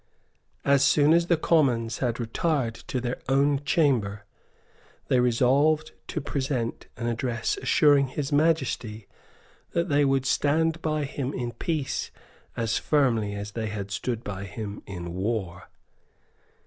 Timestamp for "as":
0.65-0.83, 1.13-1.27, 12.57-12.79, 13.35-13.51